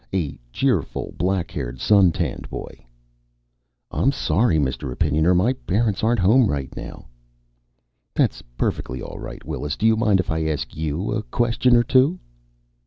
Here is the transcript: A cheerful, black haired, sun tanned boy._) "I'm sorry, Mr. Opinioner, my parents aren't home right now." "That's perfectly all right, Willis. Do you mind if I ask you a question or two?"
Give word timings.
A 0.15 0.35
cheerful, 0.51 1.13
black 1.15 1.51
haired, 1.51 1.79
sun 1.79 2.11
tanned 2.11 2.49
boy._) 2.49 2.83
"I'm 3.91 4.11
sorry, 4.11 4.57
Mr. 4.57 4.91
Opinioner, 4.91 5.35
my 5.35 5.53
parents 5.53 6.03
aren't 6.03 6.19
home 6.19 6.47
right 6.47 6.75
now." 6.75 7.05
"That's 8.15 8.41
perfectly 8.57 8.99
all 9.03 9.19
right, 9.19 9.45
Willis. 9.45 9.77
Do 9.77 9.85
you 9.85 9.95
mind 9.95 10.19
if 10.19 10.31
I 10.31 10.45
ask 10.45 10.75
you 10.75 11.11
a 11.11 11.21
question 11.21 11.75
or 11.75 11.83
two?" 11.83 12.17